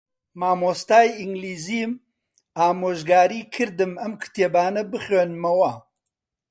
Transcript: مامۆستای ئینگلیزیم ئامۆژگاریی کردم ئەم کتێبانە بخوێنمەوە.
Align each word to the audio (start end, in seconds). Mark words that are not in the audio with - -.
مامۆستای 0.39 1.07
ئینگلیزیم 1.19 1.91
ئامۆژگاریی 2.57 3.43
کردم 3.53 3.93
ئەم 4.01 4.13
کتێبانە 4.23 4.83
بخوێنمەوە. 4.91 5.73